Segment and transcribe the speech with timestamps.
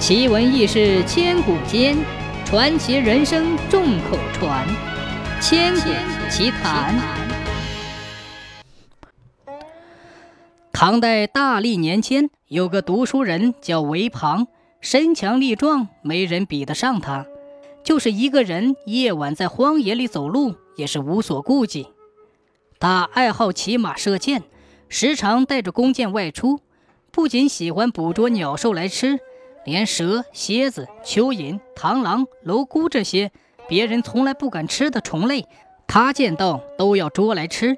[0.00, 1.94] 奇闻异事千古间，
[2.46, 4.66] 传奇人生众口传。
[5.42, 5.90] 千古
[6.30, 6.98] 奇谈。
[10.72, 14.46] 唐代大历年间，有个读书人叫韦庞，
[14.80, 17.26] 身强力壮，没人比得上他。
[17.84, 21.88] 就是一个人夜晚在荒野里走路，也是无所顾忌。
[22.78, 24.44] 他爱好骑马射箭，
[24.88, 26.60] 时常带着弓箭外出，
[27.10, 29.20] 不仅喜欢捕捉鸟兽来吃。
[29.64, 33.30] 连蛇、蝎子、蚯蚓、螳螂、蝼蛄这些
[33.68, 35.46] 别人从来不敢吃的虫类，
[35.86, 37.76] 他见到都要捉来吃。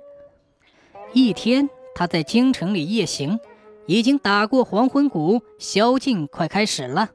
[1.12, 3.38] 一天，他在京城里夜行，
[3.86, 7.10] 已经打过黄昏谷，宵禁快开始了。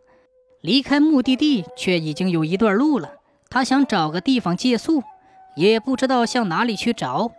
[0.62, 3.13] 离开目的地却已经有一段路了。
[3.49, 5.02] 他想找个地方借宿，
[5.55, 7.31] 也不知道向哪里去找。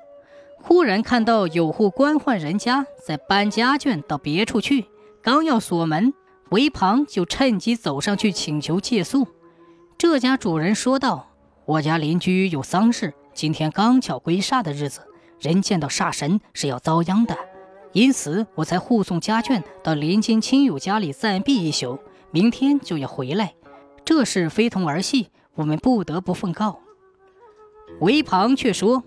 [0.60, 4.87] 忽然看到有户官宦人家在搬家眷到别处去，
[5.23, 6.12] 刚要锁门。
[6.51, 9.27] 韦庞就趁机走上去请求借宿。
[9.98, 11.30] 这家主人说道
[11.66, 15.01] ：“我家邻居有丧事，今天刚巧归煞的日子，
[15.40, 17.37] 人见到煞神是要遭殃的，
[17.93, 21.99] 因此我才护送家眷到邻近亲友家里暂避一宿，
[22.30, 23.55] 明天就要回来。
[24.05, 26.80] 这事非同儿戏，我们不得不奉告。”
[28.01, 29.02] 韦庞却说：“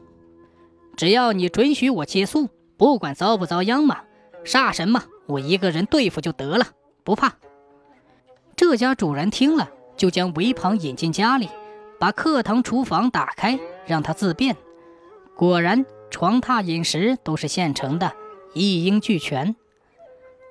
[0.95, 4.01] 只要你准许我借宿，不管遭不遭殃嘛，
[4.43, 6.67] 煞神嘛，我一个人对付就得了。”
[7.03, 7.33] 不怕。
[8.55, 11.49] 这家主人听了，就将韦庞引进家里，
[11.99, 14.55] 把客堂、厨房打开，让他自便。
[15.35, 18.11] 果然，床榻、饮食都是现成的，
[18.53, 19.55] 一应俱全。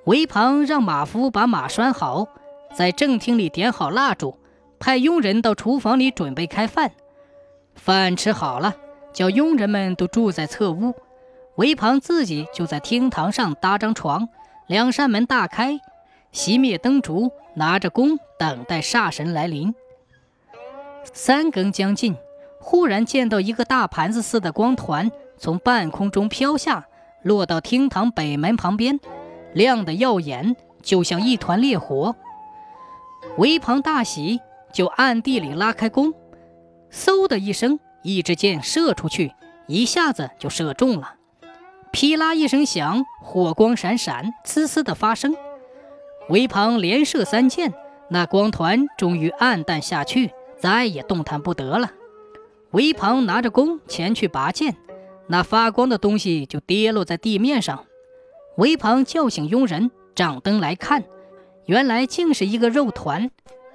[0.04, 2.26] 韦庞让马夫把马拴好，
[2.74, 4.36] 在正厅里点好蜡烛，
[4.78, 6.90] 派佣人到厨房里准备开饭。
[7.74, 8.74] 饭吃好了，
[9.12, 10.94] 叫佣人们都住在侧屋，
[11.56, 14.28] 韦庞自己就在厅堂上搭张床，
[14.66, 15.78] 两扇门大开。
[16.32, 19.74] 熄灭灯烛，拿着弓等待煞神来临。
[21.12, 22.16] 三更将近，
[22.60, 26.86] 忽然见到一个大盘子似的光团从半空中飘下，
[27.22, 29.00] 落到厅堂北门旁边，
[29.54, 32.14] 亮得耀眼，就像一团烈火。
[33.36, 34.40] 韦庞大喜，
[34.72, 36.14] 就暗地里拉开弓，
[36.92, 39.34] 嗖的一声，一支箭射出去，
[39.66, 41.14] 一下子就射中了。
[41.90, 45.34] 噼啦一声响，火光闪闪，呲呲的发声。
[46.30, 47.74] 韦庞连射三箭，
[48.08, 51.90] 那光团终于暗淡下去，再也动弹不得了。
[52.70, 54.76] 韦庞拿着弓前去拔剑，
[55.26, 57.84] 那发光的东西就跌落在地面上。
[58.58, 61.02] 韦庞叫醒佣人，掌灯来看，
[61.66, 63.28] 原来竟是一个肉团，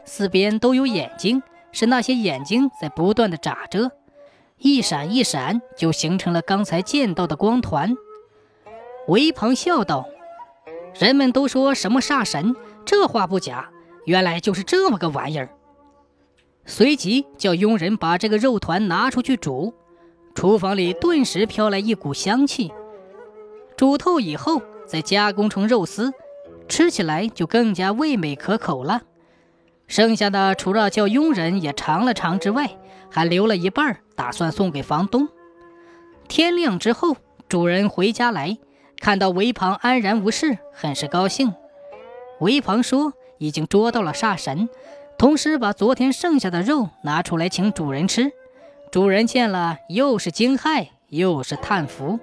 [0.06, 3.92] 四边都有眼睛，是那些眼睛在不断的眨着，
[4.60, 7.98] 一闪一闪，就形成了刚才见到的光团。
[9.10, 10.06] 韦庞笑道。
[10.98, 13.70] 人们都说什么煞神，这话不假，
[14.06, 15.50] 原来就是这么个玩意儿。
[16.66, 19.74] 随即叫佣人把这个肉团拿出去煮，
[20.34, 22.72] 厨房里顿时飘来一股香气。
[23.76, 26.14] 煮透以后，再加工成肉丝，
[26.70, 29.02] 吃起来就更加味美可口了。
[29.88, 32.80] 剩下的除了叫佣人也尝了尝之外，
[33.12, 35.28] 还留了一半，打算送给房东。
[36.28, 37.18] 天亮之后，
[37.50, 38.58] 主人回家来。
[39.06, 41.54] 看到韦庞安然无事，很是高兴。
[42.40, 44.68] 韦庞说：“已经捉到了煞神，
[45.16, 48.32] 同时把昨天剩下的肉拿出来请主人吃。”
[48.92, 52.20] 主人见了，又是惊骇，又是叹服。